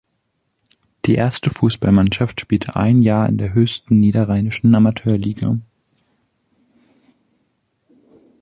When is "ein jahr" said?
2.75-3.29